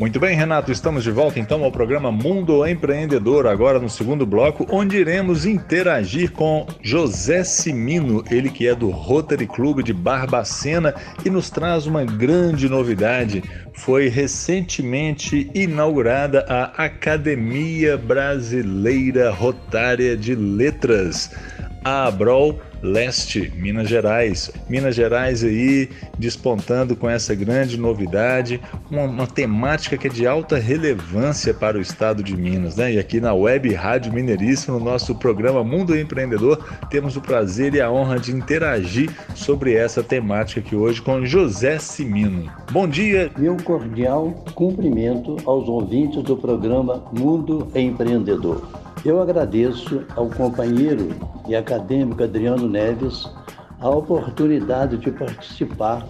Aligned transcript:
Muito 0.00 0.18
bem, 0.18 0.34
Renato, 0.34 0.72
estamos 0.72 1.04
de 1.04 1.10
volta 1.10 1.38
então 1.38 1.62
ao 1.62 1.70
programa 1.70 2.10
Mundo 2.10 2.66
Empreendedor, 2.66 3.46
agora 3.46 3.78
no 3.78 3.90
segundo 3.90 4.24
bloco, 4.24 4.66
onde 4.70 4.96
iremos 4.96 5.44
interagir 5.44 6.32
com 6.32 6.66
José 6.80 7.44
Simino, 7.44 8.24
ele 8.30 8.48
que 8.48 8.66
é 8.66 8.74
do 8.74 8.88
Rotary 8.88 9.46
Clube 9.46 9.82
de 9.82 9.92
Barbacena 9.92 10.94
e 11.22 11.28
nos 11.28 11.50
traz 11.50 11.86
uma 11.86 12.02
grande 12.02 12.66
novidade. 12.66 13.44
Foi 13.74 14.08
recentemente 14.08 15.50
inaugurada 15.54 16.46
a 16.48 16.82
Academia 16.82 17.98
Brasileira 17.98 19.30
Rotária 19.30 20.16
de 20.16 20.34
Letras, 20.34 21.30
Abrol 21.84 22.58
Leste, 22.82 23.52
Minas 23.56 23.88
Gerais. 23.88 24.50
Minas 24.68 24.94
Gerais 24.94 25.44
aí 25.44 25.88
despontando 26.18 26.96
com 26.96 27.08
essa 27.08 27.34
grande 27.34 27.78
novidade, 27.78 28.60
uma, 28.90 29.02
uma, 29.04 29.26
temática 29.26 29.96
que 29.96 30.06
é 30.06 30.10
de 30.10 30.26
alta 30.26 30.58
relevância 30.58 31.52
para 31.52 31.76
o 31.76 31.80
estado 31.80 32.22
de 32.22 32.36
Minas, 32.36 32.76
né? 32.76 32.94
E 32.94 32.98
aqui 32.98 33.20
na 33.20 33.34
Web 33.34 33.72
Rádio 33.74 34.12
Mineiríssimo, 34.12 34.78
no 34.78 34.84
nosso 34.84 35.14
programa 35.14 35.62
Mundo 35.62 35.96
Empreendedor, 35.96 36.64
temos 36.88 37.16
o 37.16 37.20
prazer 37.20 37.74
e 37.74 37.80
a 37.80 37.90
honra 37.90 38.18
de 38.18 38.32
interagir 38.32 39.10
sobre 39.34 39.74
essa 39.74 40.02
temática 40.02 40.60
aqui 40.60 40.74
hoje 40.74 41.02
com 41.02 41.24
José 41.24 41.78
Simino. 41.78 42.50
Bom 42.70 42.88
dia. 42.88 43.30
Meu 43.36 43.56
cordial 43.58 44.44
cumprimento 44.54 45.36
aos 45.44 45.68
ouvintes 45.68 46.22
do 46.22 46.36
programa 46.36 47.04
Mundo 47.12 47.68
Empreendedor. 47.74 48.89
Eu 49.02 49.20
agradeço 49.20 50.04
ao 50.14 50.28
companheiro 50.28 51.08
e 51.48 51.56
acadêmico 51.56 52.22
Adriano 52.22 52.68
Neves 52.68 53.26
a 53.80 53.88
oportunidade 53.88 54.98
de 54.98 55.10
participar 55.10 56.06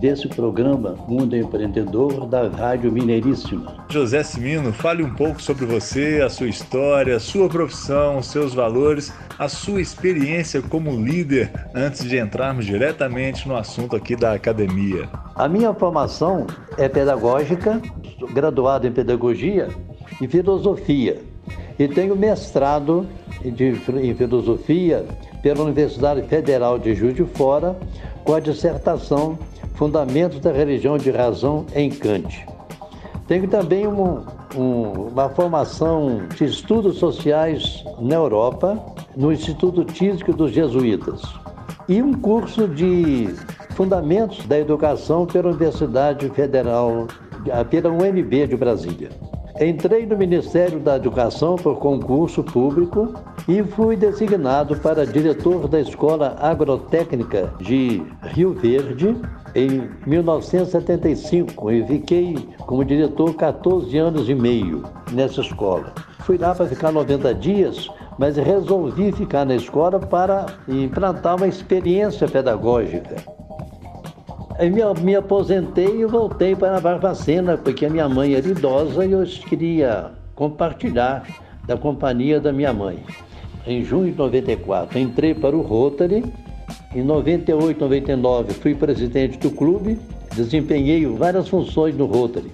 desse 0.00 0.26
programa 0.28 0.94
Mundo 1.06 1.36
Empreendedor 1.36 2.26
da 2.26 2.48
Rádio 2.48 2.90
Mineiríssima. 2.90 3.84
José 3.90 4.22
Simino, 4.22 4.72
fale 4.72 5.02
um 5.02 5.14
pouco 5.14 5.40
sobre 5.40 5.66
você, 5.66 6.22
a 6.24 6.30
sua 6.30 6.48
história, 6.48 7.16
a 7.16 7.20
sua 7.20 7.46
profissão, 7.46 8.22
seus 8.22 8.54
valores, 8.54 9.12
a 9.38 9.46
sua 9.46 9.82
experiência 9.82 10.62
como 10.62 10.92
líder 10.92 11.52
antes 11.74 12.04
de 12.04 12.18
entrarmos 12.18 12.64
diretamente 12.64 13.46
no 13.46 13.54
assunto 13.54 13.94
aqui 13.96 14.16
da 14.16 14.32
academia. 14.32 15.10
A 15.34 15.46
minha 15.46 15.74
formação 15.74 16.46
é 16.78 16.88
pedagógica, 16.88 17.82
graduado 18.32 18.86
em 18.86 18.92
pedagogia 18.92 19.68
e 20.22 20.26
filosofia 20.26 21.33
e 21.78 21.88
tenho 21.88 22.16
mestrado 22.16 23.06
em 23.44 24.14
filosofia 24.14 25.04
pela 25.42 25.62
Universidade 25.64 26.22
Federal 26.22 26.78
de 26.78 26.94
Juiz 26.94 27.14
de 27.14 27.24
Fora 27.24 27.76
com 28.24 28.34
a 28.34 28.40
dissertação 28.40 29.38
Fundamentos 29.74 30.38
da 30.40 30.52
Religião 30.52 30.96
de 30.96 31.10
Razão 31.10 31.66
em 31.74 31.90
Kant. 31.90 32.46
Tenho 33.26 33.48
também 33.48 33.86
um, 33.86 34.24
um, 34.54 35.08
uma 35.08 35.28
formação 35.30 36.22
de 36.36 36.44
estudos 36.44 36.98
sociais 36.98 37.84
na 37.98 38.14
Europa, 38.14 38.78
no 39.16 39.32
Instituto 39.32 39.84
Tísico 39.84 40.32
dos 40.32 40.52
Jesuítas, 40.52 41.22
e 41.88 42.00
um 42.00 42.12
curso 42.12 42.68
de 42.68 43.34
Fundamentos 43.70 44.46
da 44.46 44.58
Educação 44.58 45.26
pela 45.26 45.48
Universidade 45.48 46.28
Federal, 46.30 47.08
pela 47.68 47.90
UNB 47.90 48.46
de 48.46 48.56
Brasília. 48.56 49.10
Entrei 49.60 50.04
no 50.04 50.16
Ministério 50.16 50.80
da 50.80 50.96
Educação 50.96 51.54
por 51.54 51.78
concurso 51.78 52.42
público 52.42 53.14
e 53.46 53.62
fui 53.62 53.94
designado 53.96 54.76
para 54.76 55.06
diretor 55.06 55.68
da 55.68 55.80
Escola 55.80 56.36
Agrotécnica 56.40 57.54
de 57.60 58.02
Rio 58.22 58.52
Verde 58.52 59.16
em 59.54 59.88
1975 60.06 61.70
e 61.70 61.86
fiquei 61.86 62.48
como 62.66 62.84
diretor 62.84 63.32
14 63.34 63.96
anos 63.96 64.28
e 64.28 64.34
meio 64.34 64.82
nessa 65.12 65.40
escola. 65.40 65.94
Fui 66.20 66.36
lá 66.36 66.52
para 66.52 66.66
ficar 66.66 66.90
90 66.90 67.32
dias, 67.36 67.88
mas 68.18 68.36
resolvi 68.36 69.12
ficar 69.12 69.46
na 69.46 69.54
escola 69.54 70.00
para 70.00 70.46
implantar 70.66 71.36
uma 71.36 71.46
experiência 71.46 72.26
pedagógica. 72.26 73.43
Aí 74.56 74.70
me, 74.70 74.82
me 75.02 75.16
aposentei 75.16 76.00
e 76.00 76.04
voltei 76.04 76.54
para 76.54 76.76
a 76.76 76.80
Barbacena, 76.80 77.56
porque 77.56 77.86
a 77.86 77.90
minha 77.90 78.08
mãe 78.08 78.34
era 78.34 78.46
idosa 78.46 79.04
e 79.04 79.10
eu 79.10 79.24
queria 79.48 80.12
compartilhar 80.34 81.26
da 81.66 81.76
companhia 81.76 82.40
da 82.40 82.52
minha 82.52 82.72
mãe. 82.72 82.98
Em 83.66 83.82
junho 83.82 84.12
de 84.12 84.18
94, 84.18 84.98
entrei 84.98 85.34
para 85.34 85.56
o 85.56 85.60
Rotary. 85.60 86.24
Em 86.94 87.02
98, 87.02 87.80
99, 87.80 88.54
fui 88.54 88.74
presidente 88.74 89.38
do 89.38 89.50
clube, 89.50 89.98
desempenhei 90.36 91.04
várias 91.06 91.48
funções 91.48 91.96
no 91.96 92.06
Rotary. 92.06 92.52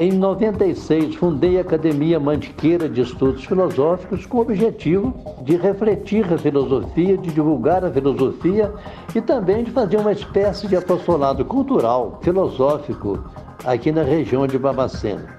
Em 0.00 0.12
96, 0.12 1.16
fundei 1.16 1.58
a 1.58 1.60
Academia 1.60 2.18
Mantiqueira 2.18 2.88
de 2.88 3.02
Estudos 3.02 3.44
Filosóficos 3.44 4.24
com 4.24 4.38
o 4.38 4.40
objetivo 4.40 5.14
de 5.42 5.56
refletir 5.56 6.24
a 6.32 6.38
filosofia, 6.38 7.18
de 7.18 7.30
divulgar 7.30 7.84
a 7.84 7.90
filosofia 7.90 8.72
e 9.14 9.20
também 9.20 9.62
de 9.62 9.70
fazer 9.70 9.98
uma 9.98 10.12
espécie 10.12 10.66
de 10.66 10.74
apostolado 10.74 11.44
cultural, 11.44 12.18
filosófico, 12.22 13.22
aqui 13.62 13.92
na 13.92 14.02
região 14.02 14.46
de 14.46 14.58
Babacena. 14.58 15.36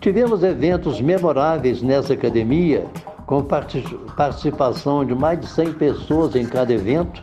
Tivemos 0.00 0.44
eventos 0.44 1.00
memoráveis 1.00 1.82
nessa 1.82 2.12
academia, 2.12 2.86
com 3.26 3.42
participação 3.42 5.04
de 5.04 5.12
mais 5.12 5.40
de 5.40 5.48
100 5.48 5.72
pessoas 5.72 6.36
em 6.36 6.46
cada 6.46 6.72
evento. 6.72 7.20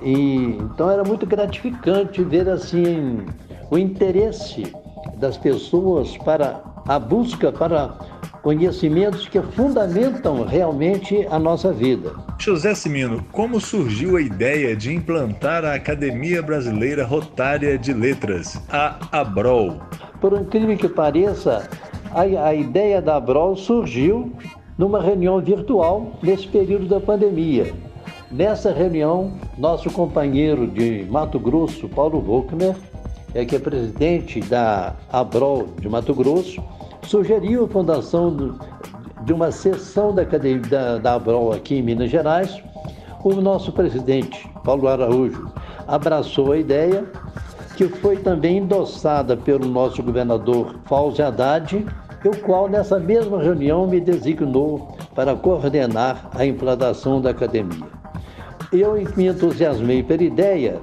E, 0.00 0.56
então 0.58 0.90
era 0.90 1.04
muito 1.04 1.26
gratificante 1.26 2.24
ver 2.24 2.48
assim 2.48 3.26
o 3.70 3.76
interesse 3.76 4.72
das 5.16 5.36
pessoas 5.36 6.16
para 6.18 6.60
a 6.86 6.98
busca 6.98 7.50
para 7.50 7.94
conhecimentos 8.42 9.26
que 9.26 9.40
fundamentam 9.42 10.44
realmente 10.44 11.26
a 11.30 11.38
nossa 11.38 11.72
vida. 11.72 12.12
José 12.38 12.74
Simino, 12.74 13.24
como 13.32 13.60
surgiu 13.60 14.16
a 14.16 14.20
ideia 14.20 14.76
de 14.76 14.94
implantar 14.94 15.64
a 15.64 15.74
Academia 15.74 16.40
Brasileira 16.42 17.04
Rotária 17.04 17.76
de 17.76 17.92
Letras, 17.92 18.60
a 18.70 18.98
ABROL? 19.10 19.80
Por 20.20 20.32
incrível 20.34 20.76
que 20.76 20.88
pareça, 20.88 21.68
a, 22.12 22.20
a 22.20 22.54
ideia 22.54 23.02
da 23.02 23.16
ABROL 23.16 23.56
surgiu 23.56 24.32
numa 24.78 25.02
reunião 25.02 25.40
virtual 25.40 26.12
nesse 26.22 26.46
período 26.46 26.86
da 26.86 27.00
pandemia. 27.00 27.74
Nessa 28.30 28.72
reunião, 28.72 29.32
nosso 29.58 29.90
companheiro 29.90 30.66
de 30.66 31.04
Mato 31.10 31.38
Grosso, 31.38 31.88
Paulo 31.88 32.20
Volkner, 32.20 32.76
é, 33.36 33.44
que 33.44 33.54
é 33.54 33.58
presidente 33.58 34.40
da 34.40 34.94
ABROL 35.12 35.68
de 35.78 35.88
Mato 35.90 36.14
Grosso, 36.14 36.62
sugeriu 37.02 37.66
a 37.66 37.68
fundação 37.68 38.56
de 39.24 39.32
uma 39.32 39.52
sessão 39.52 40.14
da, 40.14 40.22
da, 40.24 40.98
da 40.98 41.14
ABROL 41.14 41.52
aqui 41.52 41.76
em 41.76 41.82
Minas 41.82 42.10
Gerais. 42.10 42.62
O 43.22 43.34
nosso 43.34 43.72
presidente, 43.72 44.48
Paulo 44.64 44.88
Araújo, 44.88 45.52
abraçou 45.86 46.52
a 46.52 46.58
ideia, 46.58 47.04
que 47.76 47.86
foi 47.86 48.16
também 48.16 48.56
endossada 48.56 49.36
pelo 49.36 49.68
nosso 49.68 50.02
governador 50.02 50.76
Fauzi 50.86 51.20
Haddad, 51.20 51.84
o 52.24 52.36
qual 52.38 52.68
nessa 52.68 52.98
mesma 52.98 53.40
reunião 53.40 53.86
me 53.86 54.00
designou 54.00 54.96
para 55.14 55.36
coordenar 55.36 56.28
a 56.34 56.44
implantação 56.44 57.20
da 57.20 57.30
academia. 57.30 57.86
Eu 58.72 58.94
me 59.14 59.26
entusiasmei 59.26 60.02
pela 60.02 60.24
ideia 60.24 60.80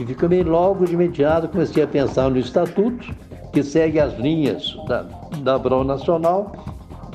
e 0.00 0.06
fiquei 0.06 0.42
logo 0.42 0.86
de 0.86 0.94
imediato, 0.94 1.48
comecei 1.48 1.82
a 1.82 1.86
pensar 1.86 2.30
no 2.30 2.38
estatuto, 2.38 3.14
que 3.52 3.62
segue 3.62 4.00
as 4.00 4.18
linhas 4.18 4.74
da, 4.88 5.02
da 5.42 5.58
Brol 5.58 5.84
Nacional. 5.84 6.52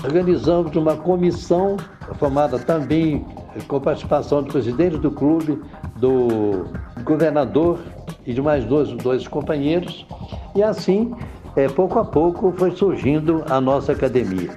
Organizamos 0.04 0.76
uma 0.76 0.96
comissão 0.96 1.78
formada 2.20 2.60
também 2.60 3.26
com 3.68 3.80
participação 3.80 4.44
do 4.44 4.52
presidente 4.52 4.98
do 4.98 5.10
clube, 5.10 5.60
do 5.96 6.66
governador 7.04 7.80
e 8.26 8.34
de 8.34 8.42
mais 8.42 8.64
dois, 8.66 8.92
dois 8.92 9.28
companheiros. 9.28 10.06
E 10.54 10.62
assim, 10.62 11.16
é, 11.56 11.68
pouco 11.68 11.98
a 11.98 12.06
pouco, 12.06 12.54
foi 12.56 12.72
surgindo 12.72 13.44
a 13.50 13.60
nossa 13.60 13.94
academia. 13.94 14.52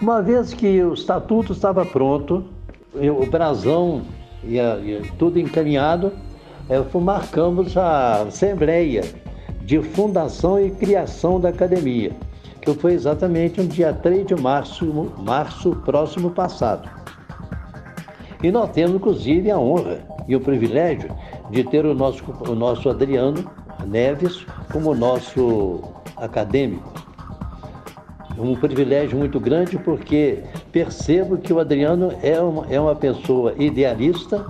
Uma 0.00 0.22
vez 0.22 0.54
que 0.54 0.80
o 0.82 0.94
estatuto 0.94 1.52
estava 1.52 1.84
pronto, 1.84 2.44
o 2.94 3.26
brasão 3.26 4.02
e, 4.44 4.58
tudo 5.18 5.40
encaminhado, 5.40 6.12
marcamos 7.00 7.76
a 7.76 8.22
assembleia 8.22 9.02
de 9.62 9.82
fundação 9.82 10.60
e 10.60 10.70
criação 10.70 11.40
da 11.40 11.48
academia, 11.48 12.12
que 12.60 12.72
foi 12.74 12.92
exatamente 12.92 13.60
no 13.60 13.68
dia 13.68 13.92
3 13.92 14.26
de 14.26 14.34
março, 14.34 15.12
março 15.18 15.72
próximo 15.84 16.30
passado. 16.30 16.88
E 18.42 18.50
nós 18.50 18.70
temos, 18.70 18.96
inclusive, 18.96 19.50
a 19.50 19.58
honra 19.58 19.98
e 20.28 20.36
o 20.36 20.40
privilégio 20.40 21.10
de 21.50 21.64
ter 21.64 21.84
o 21.84 21.94
nosso, 21.94 22.22
o 22.48 22.54
nosso 22.54 22.88
Adriano 22.88 23.50
Neves 23.86 24.46
como 24.70 24.94
nosso 24.94 25.82
acadêmico. 26.16 26.92
Um 28.38 28.54
privilégio 28.54 29.18
muito 29.18 29.40
grande 29.40 29.76
porque 29.78 30.44
percebo 30.70 31.38
que 31.38 31.52
o 31.52 31.58
Adriano 31.58 32.12
é 32.22 32.40
uma, 32.40 32.66
é 32.70 32.80
uma 32.80 32.94
pessoa 32.94 33.52
idealista, 33.58 34.46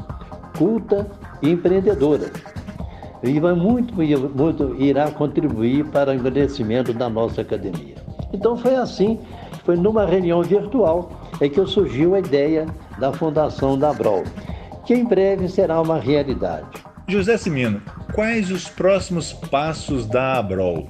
culta 0.58 1.06
e 1.42 1.50
empreendedora. 1.50 2.30
E 3.22 3.40
vai 3.40 3.54
muito, 3.54 3.94
muito 3.94 4.76
irá 4.78 5.10
contribuir 5.10 5.84
para 5.86 6.10
o 6.10 6.14
engrandecimento 6.14 6.92
da 6.92 7.08
nossa 7.08 7.40
academia. 7.40 7.96
Então 8.32 8.56
foi 8.56 8.76
assim, 8.76 9.18
foi 9.64 9.76
numa 9.76 10.04
reunião 10.04 10.42
virtual 10.42 11.10
é 11.40 11.48
que 11.48 11.64
surgiu 11.66 12.14
a 12.14 12.18
ideia 12.18 12.66
da 12.98 13.12
fundação 13.12 13.78
da 13.78 13.92
Brol, 13.92 14.24
que 14.84 14.94
em 14.94 15.04
breve 15.04 15.48
será 15.48 15.80
uma 15.80 15.98
realidade. 15.98 16.82
José 17.06 17.36
Simino, 17.38 17.80
quais 18.12 18.50
os 18.50 18.68
próximos 18.68 19.32
passos 19.32 20.06
da 20.06 20.38
Abrol? 20.38 20.86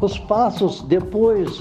Os 0.00 0.18
passos 0.18 0.82
depois 0.82 1.58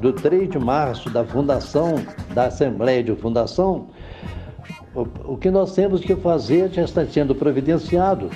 do 0.00 0.12
3 0.12 0.50
de 0.50 0.58
março 0.58 1.08
da 1.08 1.24
fundação, 1.24 1.94
da 2.34 2.46
Assembleia 2.46 3.02
de 3.02 3.14
Fundação, 3.14 3.86
o, 4.94 5.36
que 5.36 5.50
nós 5.50 5.74
temos 5.74 6.00
que 6.00 6.14
fazer, 6.16 6.70
já 6.70 6.82
está 6.82 7.04
sendo 7.06 7.34
providenciado, 7.34 8.30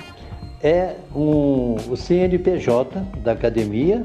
é 0.61 0.95
um, 1.15 1.75
o 1.89 1.95
CNPJ 1.95 2.99
da 3.23 3.33
academia, 3.33 4.03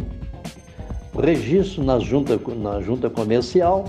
o 1.14 1.20
registro 1.20 1.82
na 1.82 1.98
junta, 1.98 2.38
na 2.56 2.80
junta 2.80 3.08
comercial, 3.08 3.84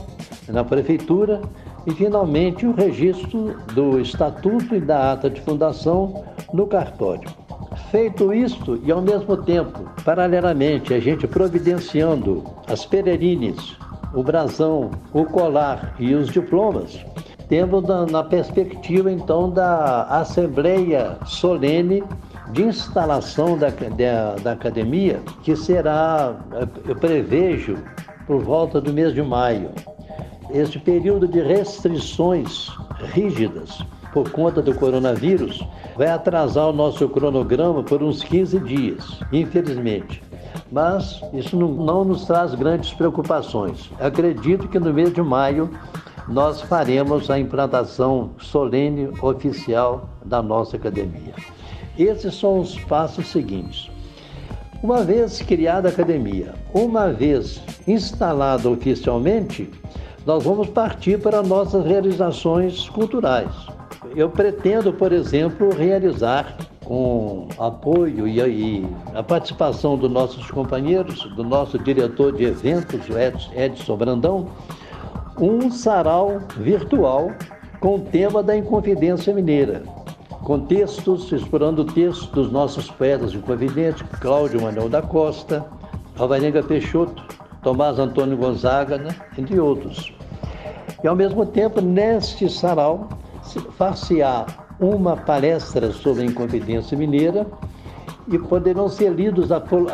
na 0.47 0.63
prefeitura 0.63 1.41
e, 1.85 1.91
finalmente, 1.91 2.65
o 2.65 2.73
registro 2.73 3.55
do 3.73 3.99
estatuto 3.99 4.75
e 4.75 4.79
da 4.79 5.11
ata 5.13 5.29
de 5.29 5.41
fundação 5.41 6.23
no 6.53 6.65
cartório. 6.67 7.29
Feito 7.91 8.33
isto, 8.33 8.79
e 8.83 8.91
ao 8.91 9.01
mesmo 9.01 9.35
tempo, 9.37 9.89
paralelamente, 10.05 10.93
a 10.93 10.99
gente 10.99 11.27
providenciando 11.27 12.43
as 12.67 12.85
peregrines, 12.85 13.75
o 14.13 14.23
brasão, 14.23 14.91
o 15.11 15.25
colar 15.25 15.95
e 15.99 16.13
os 16.13 16.29
diplomas, 16.29 17.03
temos 17.47 17.83
na, 17.83 18.05
na 18.05 18.23
perspectiva 18.23 19.11
então 19.11 19.49
da 19.49 20.03
Assembleia 20.03 21.17
Solene 21.25 22.03
de 22.51 22.63
instalação 22.63 23.57
da, 23.57 23.69
da, 23.69 24.35
da, 24.41 24.51
academia, 24.51 25.21
que 25.43 25.55
será, 25.55 26.35
eu 26.87 26.95
prevejo, 26.95 27.77
por 28.27 28.41
volta 28.41 28.79
do 28.79 28.93
mês 28.93 29.13
de 29.13 29.21
maio. 29.21 29.71
Este 30.51 30.79
período 30.79 31.27
de 31.27 31.41
restrições 31.41 32.69
rígidas 33.13 33.79
por 34.13 34.29
conta 34.29 34.61
do 34.61 34.75
coronavírus 34.75 35.65
vai 35.97 36.07
atrasar 36.07 36.69
o 36.69 36.73
nosso 36.73 37.09
cronograma 37.09 37.81
por 37.83 38.03
uns 38.03 38.23
15 38.23 38.59
dias, 38.59 39.19
infelizmente. 39.31 40.21
Mas 40.71 41.21
isso 41.33 41.57
não, 41.57 41.69
não 41.69 42.03
nos 42.05 42.25
traz 42.25 42.53
grandes 42.53 42.93
preocupações. 42.93 43.89
Acredito 43.99 44.67
que 44.67 44.79
no 44.79 44.93
mês 44.93 45.11
de 45.11 45.21
maio 45.21 45.71
nós 46.27 46.61
faremos 46.61 47.29
a 47.29 47.39
implantação 47.39 48.31
solene 48.39 49.09
oficial 49.21 50.09
da 50.23 50.41
nossa 50.41 50.77
academia. 50.77 51.33
Esses 51.97 52.35
são 52.35 52.59
os 52.59 52.79
passos 52.79 53.27
seguintes. 53.27 53.89
Uma 54.81 55.03
vez 55.03 55.41
criada 55.41 55.89
a 55.89 55.91
academia, 55.91 56.53
uma 56.73 57.11
vez 57.11 57.61
instalada 57.87 58.69
oficialmente, 58.69 59.69
nós 60.25 60.43
vamos 60.43 60.69
partir 60.69 61.19
para 61.19 61.41
nossas 61.41 61.85
realizações 61.85 62.89
culturais. 62.89 63.51
Eu 64.15 64.29
pretendo, 64.29 64.91
por 64.91 65.11
exemplo, 65.11 65.73
realizar 65.73 66.57
com 66.83 67.47
apoio 67.57 68.27
e, 68.27 68.39
e, 68.39 68.85
a 69.13 69.23
participação 69.23 69.97
dos 69.97 70.11
nossos 70.11 70.51
companheiros, 70.51 71.23
do 71.35 71.43
nosso 71.43 71.79
diretor 71.79 72.33
de 72.33 72.43
eventos, 72.43 72.99
Edson 73.55 73.95
Brandão, 73.95 74.49
um 75.39 75.71
sarau 75.71 76.39
virtual 76.57 77.31
com 77.79 77.95
o 77.95 77.99
tema 77.99 78.41
da 78.41 78.55
Inconfidência 78.55 79.33
Mineira, 79.33 79.83
com 80.43 80.59
textos, 80.59 81.31
explorando 81.31 81.85
textos 81.85 82.27
dos 82.27 82.51
nossos 82.51 82.89
poetas 82.91 83.33
inconfidentes, 83.33 84.03
Cláudio 84.19 84.61
Manuel 84.61 84.89
da 84.89 85.01
Costa, 85.01 85.65
Alvarenga 86.17 86.61
Peixoto, 86.61 87.23
Tomás 87.61 87.97
Antônio 87.97 88.37
Gonzaga, 88.37 88.97
né? 88.97 89.15
entre 89.37 89.59
outros. 89.59 90.13
E 91.03 91.07
ao 91.07 91.15
mesmo 91.15 91.45
tempo, 91.45 91.81
neste 91.81 92.49
sarau, 92.49 93.09
far-se-á 93.77 94.45
uma 94.79 95.15
palestra 95.15 95.91
sobre 95.91 96.23
a 96.23 96.25
Inconfidência 96.25 96.97
Mineira 96.97 97.47
e 98.27 98.37
poderão 98.37 98.87
ser 98.87 99.11
lidos, 99.11 99.49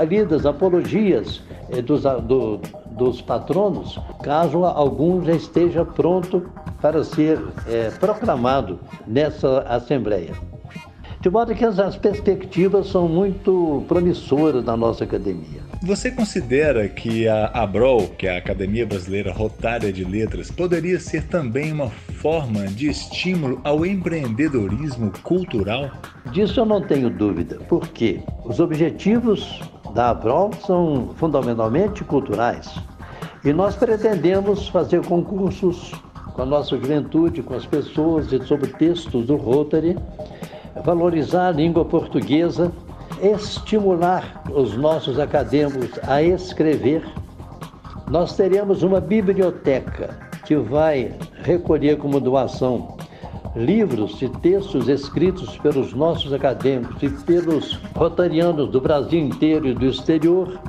lidas 0.08 0.46
apologias 0.46 1.42
eh, 1.72 1.82
dos, 1.82 2.04
do, 2.04 2.60
dos 3.00 3.22
patronos, 3.22 3.98
caso 4.22 4.66
algum 4.66 5.24
já 5.24 5.34
esteja 5.34 5.86
pronto 5.86 6.52
para 6.82 7.04
ser 7.04 7.42
é, 7.68 7.90
proclamado 7.92 8.80
nessa 9.08 9.62
Assembleia. 9.62 10.34
De 11.22 11.30
modo 11.30 11.54
que 11.54 11.66
as 11.66 11.98
perspectivas 11.98 12.88
são 12.88 13.08
muito 13.08 13.84
promissoras 13.90 14.64
na 14.64 14.78
nossa 14.78 15.04
academia. 15.04 15.60
Você 15.82 16.12
considera 16.12 16.88
que 16.88 17.28
a 17.28 17.48
ABROL, 17.48 18.08
que 18.18 18.28
é 18.28 18.36
a 18.36 18.38
Academia 18.38 18.86
Brasileira 18.86 19.34
Rotária 19.34 19.92
de 19.92 20.06
Letras, 20.06 20.50
poderia 20.50 21.00
ser 21.00 21.24
também 21.24 21.74
uma 21.74 21.90
forma 21.90 22.68
de 22.68 22.90
estímulo 22.90 23.60
ao 23.66 23.86
empreendedorismo 23.86 25.12
cultural? 25.24 25.92
Disso 26.32 26.62
eu 26.62 26.66
não 26.66 26.82
tenho 26.82 27.10
dúvida. 27.10 27.58
Por 27.68 27.88
quê? 27.90 28.22
Os 28.46 28.60
objetivos 28.62 29.62
da 29.94 30.10
ABROL 30.12 30.52
são 30.66 31.10
fundamentalmente 31.16 32.04
culturais. 32.04 32.74
E 33.44 33.54
nós 33.54 33.76
pretendemos 33.76 34.68
fazer 34.68 35.06
concursos 35.06 35.94
com 36.34 36.42
a 36.42 36.46
nossa 36.46 36.78
juventude, 36.78 37.42
com 37.42 37.54
as 37.54 37.66
pessoas 37.66 38.32
e 38.32 38.42
sobre 38.46 38.70
textos 38.74 39.26
do 39.26 39.36
Rotary, 39.36 39.98
valorizar 40.84 41.48
a 41.48 41.52
língua 41.52 41.84
portuguesa, 41.86 42.72
estimular 43.22 44.44
os 44.54 44.78
nossos 44.78 45.20
acadêmicos 45.20 46.00
a 46.08 46.22
escrever. 46.22 47.04
Nós 48.10 48.36
teremos 48.36 48.84
uma 48.84 49.00
biblioteca 49.00 50.18
que 50.46 50.56
vai 50.56 51.14
recolher 51.44 51.98
como 51.98 52.20
doação 52.20 52.99
livros 53.56 54.22
e 54.22 54.30
textos 54.30 54.88
escritos 54.88 55.58
pelos 55.58 55.94
nossos 55.94 56.34
acadêmicos 56.34 57.02
e 57.02 57.10
pelos 57.10 57.74
rotarianos 57.96 58.70
do 58.70 58.80
Brasil 58.80 59.20
inteiro 59.20 59.68
e 59.68 59.74
do 59.74 59.86
exterior, 59.86 60.60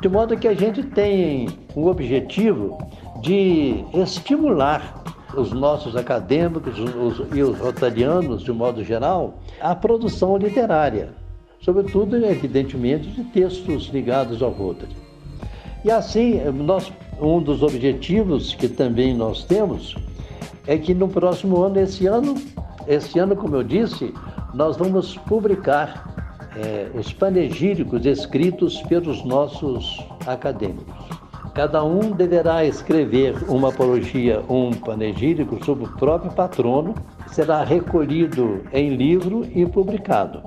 de 0.00 0.08
modo 0.08 0.36
que 0.36 0.46
a 0.46 0.54
gente 0.54 0.82
tem 0.82 1.48
o 1.74 1.86
objetivo 1.86 2.78
de 3.22 3.84
estimular 3.94 5.02
os 5.36 5.52
nossos 5.52 5.96
acadêmicos 5.96 6.78
os, 6.78 7.36
e 7.36 7.42
os 7.42 7.58
rotarianos, 7.58 8.42
de 8.42 8.52
modo 8.52 8.84
geral, 8.84 9.38
a 9.60 9.74
produção 9.74 10.36
literária, 10.36 11.10
sobretudo, 11.60 12.16
evidentemente, 12.24 13.08
de 13.08 13.24
textos 13.24 13.86
ligados 13.92 14.42
ao 14.42 14.50
Rotary. 14.50 14.94
E 15.84 15.90
assim, 15.90 16.40
nós, 16.52 16.92
um 17.20 17.40
dos 17.40 17.62
objetivos 17.62 18.54
que 18.54 18.68
também 18.68 19.14
nós 19.14 19.44
temos 19.44 19.96
é 20.66 20.76
que 20.76 20.94
no 20.94 21.08
próximo 21.08 21.62
ano, 21.62 21.78
esse 21.78 22.06
ano, 22.06 22.34
esse 22.86 23.18
ano, 23.18 23.36
como 23.36 23.56
eu 23.56 23.62
disse, 23.62 24.12
nós 24.54 24.76
vamos 24.76 25.16
publicar 25.18 26.26
é, 26.56 26.90
os 26.98 27.12
panegíricos 27.12 28.06
escritos 28.06 28.80
pelos 28.82 29.24
nossos 29.24 30.04
acadêmicos. 30.26 30.94
Cada 31.54 31.82
um 31.82 32.10
deverá 32.10 32.64
escrever 32.64 33.34
uma 33.48 33.70
apologia, 33.70 34.42
um 34.48 34.72
panegírico 34.72 35.64
sobre 35.64 35.84
o 35.84 35.92
próprio 35.92 36.30
patrono, 36.32 36.94
será 37.28 37.64
recolhido 37.64 38.62
em 38.72 38.94
livro 38.94 39.46
e 39.54 39.64
publicado. 39.64 40.42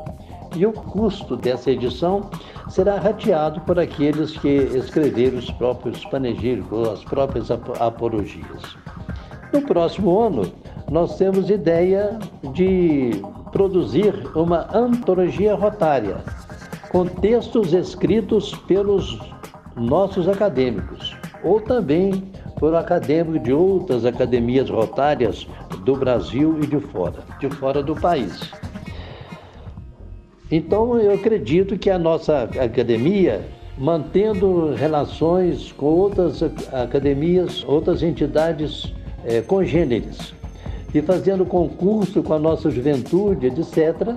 E 0.55 0.65
o 0.65 0.73
custo 0.73 1.35
dessa 1.35 1.71
edição 1.71 2.29
será 2.69 2.99
rateado 2.99 3.61
por 3.61 3.79
aqueles 3.79 4.37
que 4.37 4.47
escreveram 4.47 5.39
os 5.39 5.49
próprios 5.51 6.03
panegíricos, 6.05 6.87
as 6.87 7.03
próprias 7.03 7.49
apologias. 7.51 8.77
No 9.51 9.61
próximo 9.63 10.19
ano, 10.19 10.51
nós 10.91 11.17
temos 11.17 11.49
ideia 11.49 12.19
de 12.53 13.11
produzir 13.51 14.13
uma 14.35 14.67
antologia 14.75 15.55
rotária, 15.55 16.17
com 16.89 17.05
textos 17.05 17.73
escritos 17.73 18.53
pelos 18.67 19.19
nossos 19.75 20.27
acadêmicos, 20.27 21.15
ou 21.43 21.59
também 21.59 22.31
foram 22.59 22.77
acadêmicos 22.77 23.43
de 23.43 23.53
outras 23.53 24.05
academias 24.05 24.69
rotárias 24.69 25.47
do 25.83 25.95
Brasil 25.95 26.59
e 26.61 26.67
de 26.67 26.79
fora, 26.79 27.23
de 27.39 27.49
fora 27.49 27.81
do 27.81 27.95
país. 27.95 28.51
Então, 30.51 30.99
eu 30.99 31.13
acredito 31.13 31.77
que 31.77 31.89
a 31.89 31.97
nossa 31.97 32.43
academia, 32.43 33.47
mantendo 33.77 34.73
relações 34.73 35.71
com 35.71 35.85
outras 35.85 36.43
academias, 36.73 37.63
outras 37.67 38.03
entidades 38.03 38.91
é, 39.25 39.41
congêneres, 39.41 40.33
e 40.93 41.01
fazendo 41.01 41.45
concurso 41.45 42.23
com 42.23 42.33
a 42.33 42.39
nossa 42.39 42.69
juventude, 42.69 43.47
etc., 43.47 44.15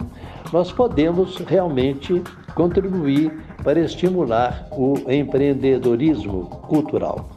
nós 0.52 0.72
podemos 0.72 1.36
realmente 1.38 2.22
contribuir 2.54 3.32
para 3.62 3.80
estimular 3.80 4.68
o 4.72 4.94
empreendedorismo 5.10 6.46
cultural. 6.46 7.28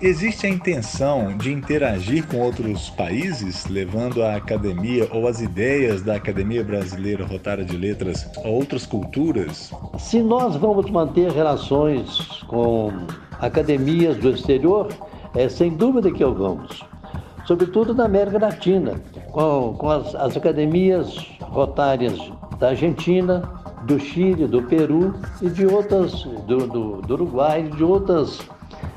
Existe 0.00 0.46
a 0.46 0.50
intenção 0.50 1.36
de 1.36 1.52
interagir 1.52 2.24
com 2.28 2.38
outros 2.38 2.88
países, 2.90 3.66
levando 3.66 4.22
a 4.22 4.36
academia 4.36 5.08
ou 5.12 5.26
as 5.26 5.40
ideias 5.40 6.02
da 6.02 6.14
Academia 6.14 6.62
Brasileira 6.62 7.26
Rotária 7.26 7.64
de 7.64 7.76
Letras 7.76 8.30
a 8.44 8.48
outras 8.48 8.86
culturas? 8.86 9.72
Se 9.98 10.22
nós 10.22 10.54
vamos 10.54 10.88
manter 10.88 11.32
relações 11.32 12.16
com 12.46 12.92
academias 13.40 14.16
do 14.18 14.30
exterior, 14.30 14.86
é 15.34 15.48
sem 15.48 15.70
dúvida 15.70 16.12
que 16.12 16.22
eu 16.22 16.32
vamos. 16.32 16.87
Sobretudo 17.48 17.94
na 17.94 18.04
América 18.04 18.38
Latina, 18.38 19.00
com, 19.32 19.74
com 19.78 19.88
as, 19.88 20.14
as 20.14 20.36
academias 20.36 21.16
rotárias 21.40 22.30
da 22.58 22.68
Argentina, 22.68 23.40
do 23.84 23.98
Chile, 23.98 24.46
do 24.46 24.62
Peru 24.64 25.14
e 25.40 25.48
de 25.48 25.66
outras, 25.66 26.24
do, 26.46 26.66
do, 26.66 27.00
do 27.00 27.14
Uruguai 27.14 27.64
e 27.64 27.74
de 27.74 27.82
outras 27.82 28.38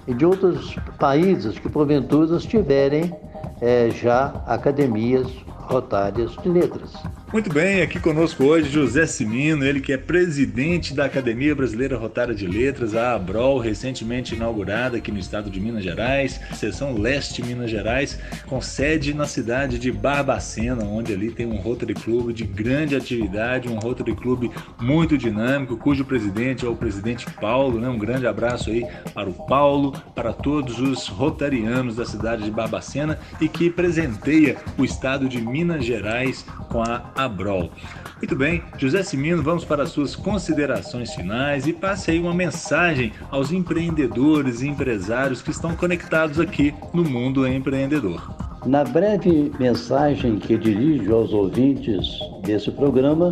e 0.06 0.14
de 0.14 0.26
outros 0.26 0.76
países 1.00 1.58
que 1.60 1.70
porventura 1.70 2.38
tiverem 2.40 3.16
é, 3.62 3.90
já 3.90 4.44
academias 4.46 5.28
rotárias 5.62 6.32
de 6.44 6.50
letras. 6.50 6.92
Muito 7.34 7.50
bem, 7.50 7.82
aqui 7.82 7.98
conosco 7.98 8.44
hoje 8.44 8.70
José 8.70 9.06
Simino, 9.06 9.64
ele 9.64 9.80
que 9.80 9.94
é 9.94 9.98
presidente 9.98 10.94
da 10.94 11.06
Academia 11.06 11.56
Brasileira 11.56 11.98
Rotária 11.98 12.36
de 12.36 12.46
Letras, 12.46 12.94
a 12.94 13.14
ABROL, 13.16 13.58
recentemente 13.58 14.36
inaugurada 14.36 14.98
aqui 14.98 15.14
no 15.14 15.18
estado 15.18 15.50
de 15.50 15.58
Minas 15.58 15.82
Gerais, 15.82 16.42
seção 16.56 16.94
leste 16.94 17.42
Minas 17.42 17.72
Gerais, 17.72 18.20
com 18.48 18.60
sede 18.60 19.14
na 19.14 19.26
cidade 19.26 19.80
de 19.80 19.94
Barbacena, 19.94 20.84
onde 20.84 21.14
ali 21.14 21.32
tem 21.32 21.46
um 21.46 21.56
Rotary 21.56 21.94
Club 21.94 22.34
de 22.34 22.44
grande 22.44 22.98
atividade, 22.98 23.70
um 23.70 23.80
Rotary 23.80 24.14
Club 24.14 24.52
muito 24.82 25.18
dinâmico, 25.18 25.78
cujo 25.78 26.04
presidente 26.04 26.66
é 26.66 26.70
o 26.70 26.76
presidente 26.76 27.26
Paulo, 27.40 27.80
né? 27.80 27.88
Um 27.88 27.98
grande 27.98 28.28
abraço 28.28 28.70
aí 28.70 28.86
para 29.14 29.30
o 29.30 29.34
Paulo, 29.48 29.94
para 30.14 30.34
todos 30.34 30.82
os 30.82 31.08
rotarianos 31.08 31.96
da 31.96 32.06
cidade 32.06 32.44
de 32.44 32.52
Barbacena 32.52 33.18
e 33.40 33.48
que 33.48 33.70
presenteia 33.70 34.58
o 34.78 34.84
estado 34.84 35.30
de 35.30 35.40
Minas 35.40 35.86
Gerais 35.86 36.46
com 36.68 36.84
a 36.84 37.21
Abrol. 37.24 37.72
Muito 38.18 38.36
bem, 38.36 38.64
José 38.78 39.04
Simino, 39.04 39.42
vamos 39.42 39.66
para 39.66 39.84
as 39.84 39.90
suas 39.90 40.16
considerações 40.16 41.14
finais 41.14 41.68
e 41.68 41.74
passe 41.74 42.12
aí 42.12 42.20
uma 42.20 42.34
mensagem 42.34 43.12
aos 43.30 43.52
empreendedores 43.52 44.62
e 44.62 44.68
empresários 44.68 45.42
que 45.42 45.52
estão 45.52 45.76
conectados 45.76 46.40
aqui 46.40 46.74
no 46.94 47.04
Mundo 47.04 47.48
Empreendedor. 47.48 48.36
Na 48.66 48.84
breve 48.84 49.52
mensagem 49.60 50.38
que 50.38 50.56
dirijo 50.56 51.14
aos 51.16 51.34
ouvintes 51.34 52.06
desse 52.44 52.70
programa, 52.72 53.32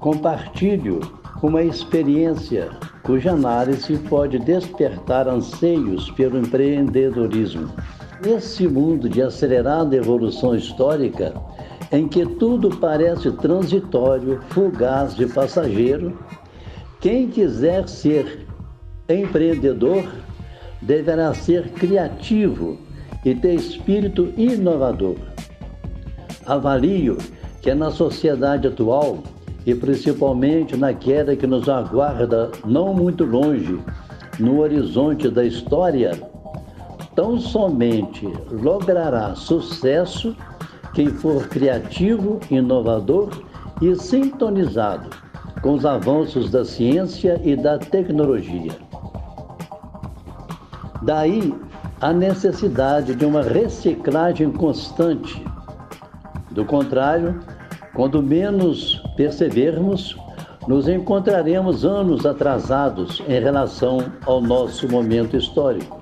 compartilho 0.00 1.00
uma 1.42 1.62
experiência 1.62 2.68
cuja 3.02 3.32
análise 3.32 3.96
pode 4.08 4.38
despertar 4.40 5.28
anseios 5.28 6.10
pelo 6.12 6.38
empreendedorismo. 6.38 7.72
Nesse 8.24 8.68
mundo 8.68 9.08
de 9.08 9.22
acelerada 9.22 9.96
evolução 9.96 10.54
histórica, 10.54 11.32
em 11.92 12.06
que 12.06 12.24
tudo 12.24 12.70
parece 12.76 13.30
transitório, 13.32 14.40
fugaz 14.48 15.14
de 15.14 15.26
passageiro, 15.26 16.18
quem 17.00 17.28
quiser 17.28 17.88
ser 17.88 18.46
empreendedor 19.08 20.04
deverá 20.80 21.34
ser 21.34 21.70
criativo 21.70 22.78
e 23.24 23.34
ter 23.34 23.54
espírito 23.54 24.32
inovador. 24.36 25.16
Avalio 26.46 27.18
que 27.60 27.74
na 27.74 27.90
sociedade 27.90 28.66
atual 28.66 29.22
e 29.66 29.74
principalmente 29.74 30.76
naquela 30.76 31.36
que 31.36 31.46
nos 31.46 31.68
aguarda 31.68 32.50
não 32.64 32.94
muito 32.94 33.24
longe, 33.24 33.78
no 34.38 34.60
horizonte 34.60 35.28
da 35.28 35.44
história, 35.44 36.12
tão 37.14 37.38
somente 37.38 38.26
logrará 38.50 39.34
sucesso 39.34 40.34
quem 40.94 41.08
for 41.08 41.48
criativo, 41.48 42.40
inovador 42.50 43.30
e 43.80 43.94
sintonizado 43.96 45.10
com 45.62 45.74
os 45.74 45.84
avanços 45.84 46.50
da 46.50 46.64
ciência 46.64 47.40
e 47.44 47.54
da 47.54 47.78
tecnologia. 47.78 48.72
Daí 51.02 51.54
a 52.00 52.12
necessidade 52.12 53.14
de 53.14 53.24
uma 53.24 53.42
reciclagem 53.42 54.50
constante. 54.50 55.44
Do 56.50 56.64
contrário, 56.64 57.40
quando 57.94 58.22
menos 58.22 59.02
percebermos, 59.16 60.16
nos 60.66 60.88
encontraremos 60.88 61.84
anos 61.84 62.24
atrasados 62.24 63.22
em 63.28 63.40
relação 63.40 64.12
ao 64.24 64.40
nosso 64.40 64.88
momento 64.88 65.36
histórico. 65.36 66.00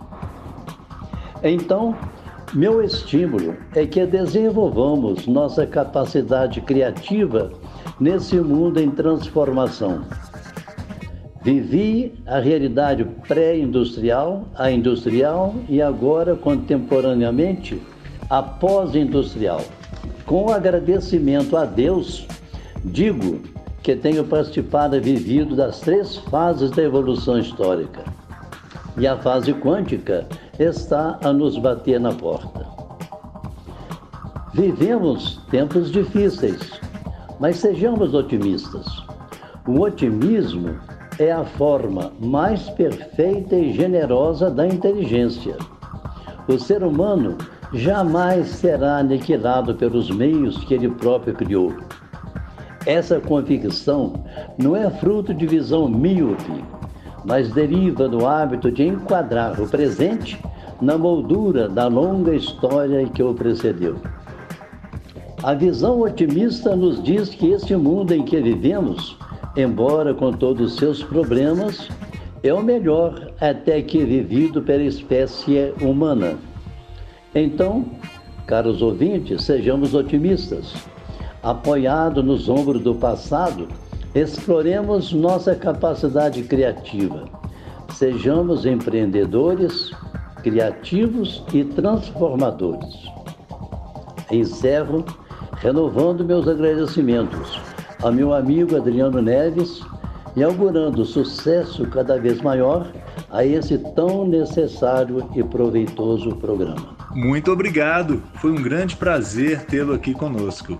Então, 1.43 1.97
meu 2.55 2.83
estímulo 2.83 3.57
é 3.75 3.85
que 3.85 4.05
desenvolvamos 4.07 5.27
nossa 5.27 5.67
capacidade 5.67 6.61
criativa 6.63 7.53
nesse 8.01 8.37
mundo 8.37 8.81
em 8.81 8.91
transformação. 8.91 10.03
Vivi 11.43 12.15
a 12.27 12.39
realidade 12.39 13.05
pré-industrial, 13.27 14.49
a 14.55 14.71
industrial 14.71 15.55
e 15.69 15.83
agora, 15.83 16.35
contemporaneamente, 16.35 17.81
a 18.31 18.43
pós-industrial. 18.43 19.63
Com 20.25 20.51
agradecimento 20.51 21.57
a 21.57 21.65
Deus, 21.65 22.27
digo 22.85 23.41
que 23.83 23.95
tenho 23.95 24.25
participado 24.25 24.97
e 24.97 25.01
vivido 25.01 25.55
das 25.55 25.81
três 25.81 26.17
fases 26.17 26.71
da 26.71 26.83
evolução 26.83 27.39
histórica. 27.39 28.18
E 28.99 29.07
a 29.07 29.17
fase 29.17 29.55
quântica 29.55 30.27
está 30.59 31.19
a 31.23 31.33
nos 31.33 31.57
bater 31.57 32.01
na 32.01 32.13
porta. 32.13 32.67
Vivemos 34.53 35.41
tempos 35.51 35.91
difíceis, 35.93 36.81
mas 37.39 37.59
sejamos 37.59 38.13
otimistas. 38.13 38.87
O 39.69 39.81
otimismo 39.81 40.77
é 41.19 41.31
a 41.31 41.45
forma 41.45 42.13
mais 42.19 42.69
perfeita 42.71 43.55
e 43.55 43.73
generosa 43.73 44.51
da 44.51 44.67
inteligência. 44.67 45.57
O 46.49 46.59
ser 46.59 46.83
humano 46.83 47.39
jamais 47.75 48.49
será 48.49 48.99
aniquilado 48.99 49.75
pelos 49.75 50.11
meios 50.11 50.65
que 50.65 50.75
ele 50.75 50.89
próprio 50.89 51.35
criou. 51.35 51.73
Essa 52.87 53.21
convicção 53.21 54.25
não 54.57 54.75
é 54.75 54.89
fruto 54.91 55.35
de 55.35 55.47
visão 55.47 55.89
míope, 55.89 56.65
mas 57.29 57.51
deriva 57.51 58.09
do 58.09 58.27
hábito 58.27 58.73
de 58.73 58.85
enquadrar 58.85 59.61
o 59.61 59.69
presente 59.69 60.41
na 60.81 60.97
moldura 60.97 61.69
da 61.69 61.87
longa 61.87 62.35
história 62.35 63.07
que 63.07 63.23
o 63.23 63.35
precedeu. 63.35 63.99
A 65.43 65.53
visão 65.53 66.01
otimista 66.01 66.75
nos 66.75 67.03
diz 67.03 67.29
que 67.29 67.51
este 67.51 67.77
mundo 67.77 68.15
em 68.15 68.25
que 68.25 68.41
vivemos, 68.41 69.19
embora 69.55 70.15
com 70.15 70.33
todos 70.33 70.73
os 70.73 70.79
seus 70.79 71.05
problemas, 71.05 71.91
é 72.43 72.53
o 72.55 72.63
melhor 72.63 73.31
até 73.39 73.83
que 73.83 74.03
vivido 74.05 74.63
pela 74.63 74.85
espécie 74.85 75.75
humana. 75.83 76.39
Então, 77.35 77.85
caros 78.47 78.81
ouvintes, 78.81 79.45
sejamos 79.45 79.95
otimistas. 79.95 80.73
Apoiado 81.43 82.23
nos 82.23 82.49
ombros 82.49 82.81
do 82.81 82.95
passado, 82.95 83.69
exploremos 84.15 85.13
nossa 85.13 85.55
capacidade 85.55 86.43
criativa. 86.43 87.25
Sejamos 87.95 88.65
empreendedores, 88.65 89.91
criativos 90.43 91.43
e 91.53 91.65
transformadores. 91.65 92.95
Encerro 94.31 95.05
renovando 95.57 96.25
meus 96.25 96.47
agradecimentos 96.47 97.61
ao 98.03 98.13
meu 98.13 98.33
amigo 98.33 98.77
Adriano 98.77 99.21
Neves 99.21 99.81
e 100.37 100.43
augurando 100.43 101.05
sucesso 101.05 101.87
cada 101.87 102.19
vez 102.19 102.41
maior 102.41 102.87
a 103.31 103.45
esse 103.45 103.77
tão 103.95 104.27
necessário 104.27 105.29
e 105.35 105.43
proveitoso 105.43 106.37
programa. 106.37 106.97
Muito 107.15 107.51
obrigado, 107.51 108.23
foi 108.35 108.53
um 108.53 108.63
grande 108.63 108.97
prazer 108.97 109.65
tê-lo 109.65 109.93
aqui 109.93 110.15
conosco. 110.15 110.79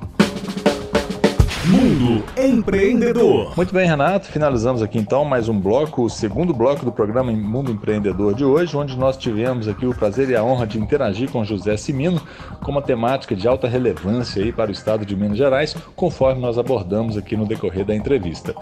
Mundo 1.69 2.25
Empreendedor. 2.35 3.53
Muito 3.55 3.75
bem, 3.75 3.87
Renato. 3.87 4.29
Finalizamos 4.29 4.81
aqui 4.81 4.99
então 4.99 5.23
mais 5.23 5.51
um 5.51 5.61
bloco, 5.61 6.03
o 6.03 6.09
segundo 6.09 6.55
bloco 6.55 6.83
do 6.83 6.91
programa 6.91 7.31
Mundo 7.31 7.71
Empreendedor 7.71 8.35
de 8.35 8.43
hoje, 8.43 8.75
onde 8.75 8.97
nós 8.97 9.19
tivemos 9.19 9.69
aqui 9.69 9.85
o 9.85 9.95
prazer 9.95 10.31
e 10.31 10.35
a 10.35 10.43
honra 10.43 10.67
de 10.67 10.79
interagir 10.79 11.31
com 11.31 11.45
José 11.45 11.77
Simino 11.77 12.23
com 12.63 12.71
uma 12.71 12.81
temática 12.81 13.37
de 13.37 13.47
alta 13.47 13.69
relevância 13.69 14.43
aí 14.43 14.51
para 14.51 14.71
o 14.71 14.73
estado 14.73 15.05
de 15.05 15.15
Minas 15.15 15.37
Gerais, 15.37 15.77
conforme 15.95 16.41
nós 16.41 16.57
abordamos 16.57 17.19
aqui 17.19 17.37
no 17.37 17.45
decorrer 17.47 17.85
da 17.85 17.95
entrevista. 17.95 18.55